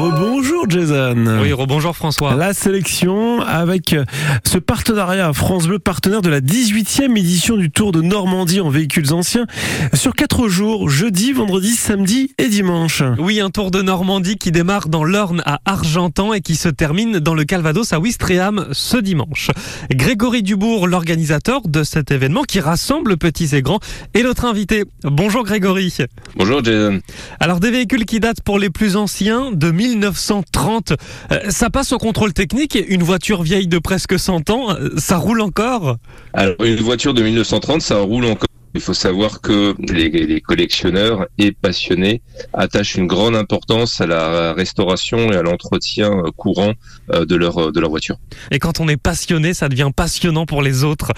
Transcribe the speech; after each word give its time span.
Rebonjour 0.00 0.49
Jason. 0.68 1.40
Oui, 1.42 1.52
rebonjour 1.52 1.96
François. 1.96 2.34
La 2.34 2.52
sélection 2.52 3.40
avec 3.40 3.94
ce 4.44 4.58
partenariat 4.58 5.32
France 5.32 5.66
Bleu, 5.66 5.78
partenaire 5.78 6.22
de 6.22 6.28
la 6.28 6.40
18e 6.40 7.16
édition 7.16 7.56
du 7.56 7.70
Tour 7.70 7.92
de 7.92 8.02
Normandie 8.02 8.60
en 8.60 8.68
véhicules 8.68 9.12
anciens 9.12 9.46
sur 9.94 10.14
4 10.14 10.48
jours, 10.48 10.90
jeudi, 10.90 11.32
vendredi, 11.32 11.70
samedi 11.70 12.32
et 12.38 12.48
dimanche. 12.48 13.02
Oui, 13.18 13.40
un 13.40 13.50
Tour 13.50 13.70
de 13.70 13.80
Normandie 13.80 14.36
qui 14.36 14.50
démarre 14.50 14.88
dans 14.88 15.04
l'Orne 15.04 15.42
à 15.46 15.60
Argentan 15.64 16.32
et 16.32 16.40
qui 16.40 16.56
se 16.56 16.68
termine 16.68 17.18
dans 17.20 17.34
le 17.34 17.44
Calvados 17.44 17.92
à 17.92 17.98
Ouistreham 17.98 18.66
ce 18.72 18.96
dimanche. 18.96 19.50
Grégory 19.90 20.42
Dubourg, 20.42 20.86
l'organisateur 20.86 21.62
de 21.68 21.82
cet 21.82 22.10
événement 22.10 22.42
qui 22.42 22.60
rassemble 22.60 23.16
petits 23.16 23.54
et 23.54 23.62
grands, 23.62 23.80
est 24.14 24.22
notre 24.22 24.44
invité. 24.44 24.84
Bonjour 25.04 25.44
Grégory. 25.44 25.96
Bonjour 26.36 26.62
Jason. 26.62 27.00
Alors 27.40 27.60
des 27.60 27.70
véhicules 27.70 28.04
qui 28.04 28.20
datent 28.20 28.42
pour 28.42 28.58
les 28.58 28.70
plus 28.70 28.96
anciens 28.96 29.52
de 29.52 29.70
1930. 29.70 30.49
Euh, 31.32 31.38
ça 31.48 31.70
passe 31.70 31.92
au 31.92 31.98
contrôle 31.98 32.32
technique. 32.32 32.78
Une 32.88 33.02
voiture 33.02 33.42
vieille 33.42 33.66
de 33.66 33.78
presque 33.78 34.18
100 34.18 34.50
ans, 34.50 34.70
euh, 34.70 34.90
ça 34.96 35.16
roule 35.16 35.40
encore? 35.40 35.96
Alors, 36.32 36.54
une 36.64 36.76
voiture 36.76 37.14
de 37.14 37.22
1930, 37.22 37.82
ça 37.82 37.98
roule 37.98 38.26
encore. 38.26 38.49
Il 38.74 38.80
faut 38.80 38.94
savoir 38.94 39.40
que 39.40 39.74
les, 39.80 40.40
collectionneurs 40.40 41.26
et 41.38 41.52
passionnés 41.52 42.22
attachent 42.52 42.94
une 42.94 43.06
grande 43.06 43.36
importance 43.36 44.00
à 44.00 44.06
la 44.06 44.52
restauration 44.52 45.32
et 45.32 45.36
à 45.36 45.42
l'entretien 45.42 46.22
courant 46.36 46.72
euh, 47.12 47.24
de 47.24 47.36
leur, 47.36 47.72
de 47.72 47.80
leur 47.80 47.90
voiture. 47.90 48.16
Et 48.50 48.58
quand 48.58 48.80
on 48.80 48.88
est 48.88 48.96
passionné, 48.96 49.54
ça 49.54 49.68
devient 49.68 49.90
passionnant 49.94 50.46
pour 50.46 50.62
les 50.62 50.84
autres. 50.84 51.12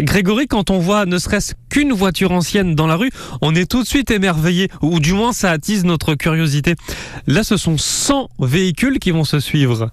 Grégory, 0.00 0.46
quand 0.46 0.70
on 0.70 0.78
voit 0.78 1.06
ne 1.06 1.18
serait-ce 1.18 1.54
qu'une 1.70 1.92
voiture 1.92 2.32
ancienne 2.32 2.74
dans 2.74 2.86
la 2.86 2.96
rue, 2.96 3.10
on 3.40 3.54
est 3.54 3.70
tout 3.70 3.82
de 3.82 3.88
suite 3.88 4.10
émerveillé, 4.10 4.68
ou 4.82 5.00
du 5.00 5.12
moins 5.12 5.32
ça 5.32 5.50
attise 5.50 5.84
notre 5.84 6.14
curiosité. 6.14 6.74
Là, 7.26 7.44
ce 7.44 7.56
sont 7.56 7.78
100 7.78 8.28
véhicules 8.40 8.98
qui 8.98 9.10
vont 9.10 9.24
se 9.24 9.40
suivre. 9.40 9.90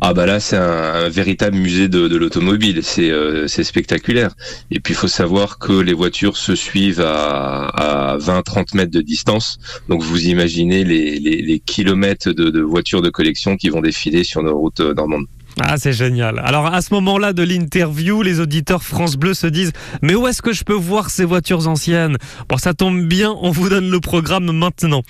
Ah 0.00 0.12
bah 0.12 0.26
là 0.26 0.38
c'est 0.38 0.56
un, 0.56 1.08
véritable 1.08 1.56
musée 1.56 1.88
de, 1.88 2.16
l'automobile, 2.16 2.82
c'est 2.82 3.10
euh, 3.10 3.46
spectaculaire. 3.48 4.34
Et 4.70 4.80
puis 4.80 4.92
il 4.92 4.96
faut 4.96 5.08
savoir 5.08 5.58
que 5.58 5.72
les 5.72 5.94
voitures 5.94 6.36
se 6.36 6.54
suivent 6.54 7.00
à, 7.00 8.12
à 8.12 8.18
20-30 8.18 8.76
mètres 8.76 8.90
de 8.90 9.00
distance, 9.00 9.58
donc 9.88 10.02
vous 10.02 10.26
imaginez 10.26 10.84
les, 10.84 11.18
les, 11.18 11.40
les 11.40 11.58
kilomètres 11.58 12.32
de, 12.32 12.50
de, 12.50 12.60
voitures 12.60 13.02
de 13.02 13.10
collection 13.10 13.56
qui 13.56 13.70
vont 13.70 13.80
défiler 13.80 14.24
sur 14.24 14.42
nos 14.42 14.58
routes 14.58 14.80
euh, 14.80 14.94
normandes. 14.94 15.26
Ah, 15.60 15.76
c'est 15.76 15.92
génial. 15.92 16.40
Alors, 16.44 16.66
à 16.66 16.80
ce 16.82 16.92
moment-là 16.94 17.32
de 17.32 17.42
l'interview, 17.44 18.22
les 18.22 18.40
auditeurs 18.40 18.82
France 18.82 19.16
Bleu 19.16 19.34
se 19.34 19.46
disent 19.46 19.72
Mais 20.02 20.14
où 20.14 20.26
est-ce 20.26 20.42
que 20.42 20.52
je 20.52 20.64
peux 20.64 20.74
voir 20.74 21.10
ces 21.10 21.24
voitures 21.24 21.68
anciennes? 21.68 22.16
Bon, 22.48 22.56
ça 22.56 22.74
tombe 22.74 23.02
bien, 23.02 23.34
on 23.40 23.50
vous 23.50 23.68
donne 23.68 23.88
le 23.88 24.00
programme 24.00 24.50
maintenant. 24.50 25.02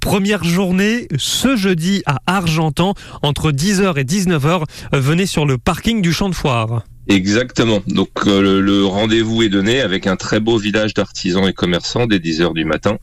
Première 0.00 0.42
journée, 0.42 1.06
ce 1.16 1.56
jeudi 1.56 2.02
à 2.06 2.18
Argentan, 2.26 2.94
entre 3.22 3.52
10h 3.52 3.98
et 3.98 4.04
19h, 4.04 4.64
venez 4.92 5.26
sur 5.26 5.46
le 5.46 5.56
parking 5.56 6.02
du 6.02 6.12
champ 6.12 6.28
de 6.28 6.34
foire. 6.34 6.82
Exactement. 7.08 7.82
Donc 7.88 8.10
euh, 8.26 8.40
le, 8.40 8.60
le 8.60 8.84
rendez-vous 8.84 9.42
est 9.42 9.48
donné 9.48 9.80
avec 9.80 10.06
un 10.06 10.16
très 10.16 10.38
beau 10.38 10.56
village 10.56 10.94
d'artisans 10.94 11.46
et 11.48 11.52
commerçants 11.52 12.06
dès 12.06 12.20
10 12.20 12.42
heures 12.42 12.54
du 12.54 12.64
matin, 12.64 12.98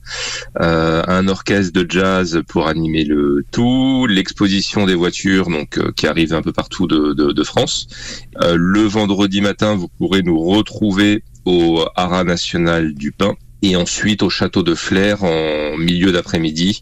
euh, 0.61 1.03
un 1.07 1.27
orchestre 1.27 1.73
de 1.73 1.85
jazz 1.89 2.41
pour 2.47 2.67
animer 2.67 3.03
le 3.03 3.43
tout, 3.51 4.07
l'exposition 4.07 4.85
des 4.85 4.95
voitures 4.95 5.49
donc 5.49 5.77
euh, 5.77 5.91
qui 5.95 6.07
arrive 6.07 6.33
un 6.33 6.41
peu 6.41 6.53
partout 6.53 6.87
de, 6.87 7.13
de, 7.13 7.33
de 7.33 7.43
France. 7.43 7.87
Euh, 8.41 8.55
le 8.57 8.81
vendredi 8.81 9.41
matin, 9.41 9.75
vous 9.75 9.89
pourrez 9.97 10.23
nous 10.23 10.39
retrouver 10.39 11.23
au 11.45 11.83
Haras 11.95 12.23
national 12.23 12.93
du 12.93 13.11
Pin 13.11 13.35
et 13.61 13.75
ensuite 13.75 14.23
au 14.23 14.29
château 14.29 14.63
de 14.63 14.75
Flers 14.75 15.23
en 15.23 15.77
milieu 15.77 16.11
d'après-midi 16.11 16.81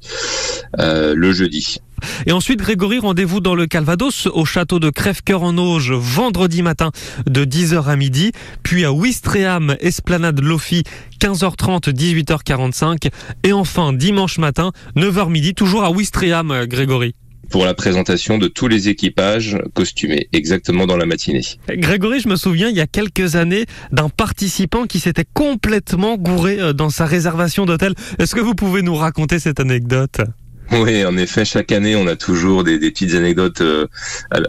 euh, 0.79 1.15
le 1.15 1.31
jeudi. 1.31 1.79
Et 2.25 2.31
ensuite, 2.31 2.59
Grégory, 2.59 2.99
rendez-vous 2.99 3.39
dans 3.39 3.55
le 3.55 3.67
Calvados, 3.67 4.27
au 4.27 4.45
château 4.45 4.79
de 4.79 4.89
Crèvecoeur 4.89 5.43
en 5.43 5.57
Auge, 5.57 5.91
vendredi 5.91 6.61
matin 6.61 6.91
de 7.25 7.45
10h 7.45 7.85
à 7.85 7.95
midi, 7.95 8.31
puis 8.63 8.85
à 8.85 8.91
Ouistreham, 8.91 9.75
Esplanade 9.79 10.39
Lofi, 10.41 10.83
15h30, 11.21 11.91
18h45, 11.91 13.09
et 13.43 13.53
enfin 13.53 13.93
dimanche 13.93 14.37
matin, 14.37 14.71
9h 14.95 15.29
midi, 15.29 15.53
toujours 15.53 15.83
à 15.83 15.91
Ouistreham, 15.91 16.65
Grégory 16.65 17.15
pour 17.49 17.65
la 17.65 17.73
présentation 17.73 18.37
de 18.37 18.47
tous 18.47 18.67
les 18.67 18.89
équipages 18.89 19.57
costumés, 19.73 20.27
exactement 20.33 20.85
dans 20.85 20.97
la 20.97 21.05
matinée. 21.05 21.43
Grégory, 21.69 22.19
je 22.19 22.27
me 22.27 22.35
souviens 22.35 22.67
il 22.67 22.75
y 22.75 22.81
a 22.81 22.87
quelques 22.87 23.37
années 23.37 23.65
d'un 23.91 24.09
participant 24.09 24.85
qui 24.85 24.99
s'était 24.99 25.25
complètement 25.33 26.17
gouré 26.17 26.73
dans 26.73 26.89
sa 26.89 27.05
réservation 27.05 27.65
d'hôtel. 27.65 27.93
Est-ce 28.19 28.35
que 28.35 28.41
vous 28.41 28.53
pouvez 28.53 28.81
nous 28.81 28.95
raconter 28.95 29.39
cette 29.39 29.61
anecdote? 29.61 30.19
oui, 30.71 31.05
en 31.05 31.15
effet, 31.17 31.45
chaque 31.45 31.71
année, 31.71 31.95
on 31.95 32.07
a 32.07 32.15
toujours 32.15 32.63
des, 32.63 32.77
des 32.77 32.91
petites 32.91 33.13
anecdotes 33.13 33.61
euh, 33.61 33.87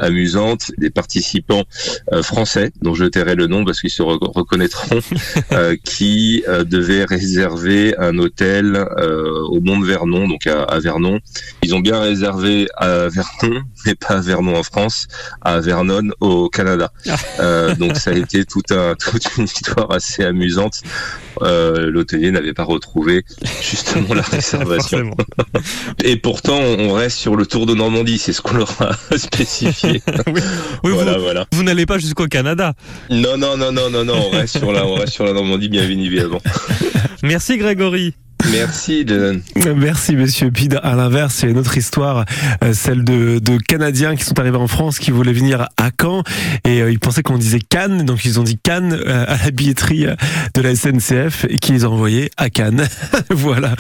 amusantes, 0.01 0.73
des 0.77 0.91
participants 0.91 1.65
euh, 2.13 2.23
français, 2.23 2.73
dont 2.83 2.95
je 2.95 3.05
tairai 3.05 3.37
le 3.37 3.47
nom 3.47 3.65
parce 3.65 3.81
qu'ils 3.81 3.91
se 3.91 4.03
re 4.03 4.19
reconnaîtront, 4.21 5.01
euh, 5.53 5.77
qui 5.85 6.43
euh, 6.49 6.65
devaient 6.65 7.05
réserver 7.05 7.97
un 7.99 8.19
hôtel 8.19 8.77
euh, 8.77 9.43
au 9.49 9.61
Mont 9.61 9.79
de 9.79 9.87
Vernon, 9.87 10.27
donc 10.27 10.47
à, 10.47 10.63
à, 10.65 10.81
Vernon. 10.81 11.21
Ils 11.63 11.75
ont 11.75 11.81
bien 11.81 12.01
réservé 12.01 12.67
à 12.77 13.09
Vernon, 13.09 13.63
mais 13.87 13.95
pas 13.95 14.17
à 14.17 14.21
Vernon 14.21 14.57
en 14.57 14.63
France, 14.63 15.07
à 15.43 15.61
Vernon 15.61 16.11
au 16.21 16.49
Canada. 16.49 16.93
Ah. 17.39 17.75
donc 17.75 17.97
ça 17.97 18.11
a 18.11 18.15
été 18.15 18.45
tout 18.45 18.63
un, 18.71 18.95
toute 18.95 19.37
une 19.37 19.45
histoire 19.45 19.93
assez 19.93 20.25
amusante. 20.25 20.83
L'hôtelier 21.43 22.31
n'avait 22.31 22.55
pas 22.55 22.65
retrouvé 22.65 23.25
justement 23.63 24.15
la 24.15 24.23
réservation. 24.31 25.11
Et 26.05 26.17
pourtant, 26.17 26.59
on 26.59 26.93
reste 26.93 27.19
sur 27.19 27.37
le 27.37 27.47
Tour 27.47 27.67
de 27.67 27.75
Normandie, 27.75 28.19
c'est 28.19 28.33
ce 28.33 28.41
qu'on 28.41 28.57
leur 28.57 28.71
a 28.83 28.93
spécifié. 29.17 30.03
oui, 30.27 30.41
oui, 30.85 30.93
voilà, 30.93 31.17
vous, 31.17 31.23
voilà. 31.23 31.47
vous 31.53 31.63
n'allez 31.63 31.87
pas 31.87 31.99
jusqu'au 31.99 32.27
Canada. 32.27 32.75
Non, 33.11 33.37
non, 33.37 33.57
non, 33.57 33.73
non, 33.73 33.91
non, 33.91 34.05
non, 34.05 34.15
on 34.27 34.31
reste 34.31 34.59
sur 34.59 34.73
la, 34.73 34.87
on 34.87 34.95
reste 34.95 35.13
sur 35.13 35.25
la 35.25 35.33
Normandie, 35.33 35.69
bien 35.69 35.83
évidemment. 35.83 36.41
Merci 37.23 37.59
Grégory. 37.59 38.15
Merci, 38.53 39.05
Dylan. 39.05 39.41
Merci, 39.77 40.17
monsieur. 40.17 40.51
Puis, 40.51 40.69
à 40.83 40.95
l'inverse, 40.95 41.35
c'est 41.35 41.51
une 41.51 41.59
autre 41.59 41.77
histoire, 41.77 42.25
euh, 42.65 42.73
celle 42.73 43.05
de, 43.05 43.39
de, 43.39 43.59
Canadiens 43.59 44.17
qui 44.17 44.25
sont 44.25 44.39
arrivés 44.39 44.57
en 44.57 44.69
France, 44.69 44.99
qui 44.99 45.11
voulaient 45.11 45.33
venir 45.33 45.69
à 45.77 45.91
Caen, 46.01 46.23
et 46.65 46.81
euh, 46.81 46.91
ils 46.91 46.99
pensaient 46.99 47.23
qu'on 47.23 47.39
disait 47.39 47.59
Cannes, 47.61 48.05
donc 48.05 48.25
ils 48.25 48.41
ont 48.41 48.43
dit 48.43 48.59
Cannes 48.59 48.93
euh, 48.95 49.25
à 49.29 49.37
la 49.45 49.51
billetterie 49.51 50.07
de 50.55 50.61
la 50.63 50.75
SNCF, 50.75 51.45
et 51.49 51.59
qui 51.59 51.73
les 51.73 51.85
ont 51.85 51.93
envoyés 51.93 52.31
à 52.37 52.49
Cannes. 52.49 52.89
voilà. 53.31 53.75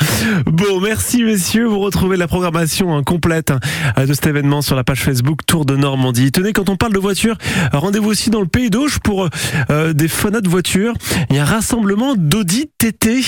Bon, 0.47 0.81
merci, 0.81 1.23
messieurs. 1.23 1.67
Vous 1.67 1.81
retrouvez 1.81 2.17
la 2.17 2.29
programmation 2.29 2.97
hein, 2.97 3.03
complète 3.03 3.50
hein, 3.50 4.05
de 4.05 4.12
cet 4.12 4.27
événement 4.27 4.61
sur 4.61 4.77
la 4.77 4.85
page 4.85 5.00
Facebook 5.00 5.41
Tour 5.47 5.65
de 5.65 5.77
Normandie. 5.77 6.31
Tenez, 6.33 6.53
quand 6.53 6.69
on 6.69 6.77
parle 6.77 6.93
de 6.93 6.99
voiture, 6.99 7.37
rendez-vous 7.73 8.11
aussi 8.11 8.31
dans 8.31 8.41
le 8.41 8.47
Pays 8.47 8.71
d'Auge 8.71 8.99
pour 9.03 9.29
euh, 9.71 9.93
des 9.93 10.09
de 10.09 10.49
voitures. 10.49 10.93
Il 11.31 11.37
y 11.37 11.39
a 11.39 11.43
un 11.43 11.47
rassemblement 11.47 12.15
d'Audi 12.17 12.71
TT. 12.79 13.23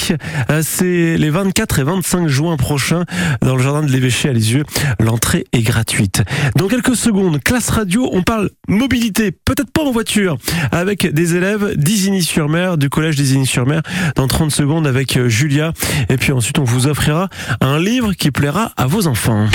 c'est 0.62 1.17
les 1.17 1.30
24 1.31 1.79
et 1.79 1.83
25 1.85 2.29
juin 2.29 2.57
prochains 2.57 3.05
dans 3.41 3.57
le 3.57 3.63
jardin 3.63 3.83
de 3.83 3.91
l'évêché 3.91 4.29
à 4.29 4.33
Lisieux. 4.33 4.65
L'entrée 4.99 5.45
est 5.53 5.63
gratuite. 5.63 6.23
Dans 6.57 6.69
quelques 6.69 6.97
secondes, 6.97 7.43
classe 7.43 7.71
radio, 7.71 8.09
on 8.13 8.23
parle 8.23 8.51
mobilité, 8.69 9.31
peut-être 9.33 9.71
pas 9.71 9.83
en 9.83 9.93
voiture, 9.93 10.37
avec 10.73 11.07
des 11.13 11.37
élèves 11.37 11.77
d'Isigny-sur-Mer, 11.77 12.79
du 12.79 12.89
collège 12.89 13.17
d'Isigny-sur-Mer, 13.17 13.83
dans 14.17 14.27
30 14.27 14.51
secondes 14.51 14.87
avec 14.87 15.17
euh, 15.17 15.29
Julia. 15.29 15.73
Et 16.09 16.17
puis 16.17 16.33
ensuite, 16.33 16.59
on 16.59 16.65
vous 16.65 16.87
offrira 16.87 17.29
un 17.61 17.79
livre 17.79 18.13
qui 18.13 18.31
plaira 18.31 18.73
à 18.77 18.87
vos 18.87 19.07
enfants. 19.07 19.47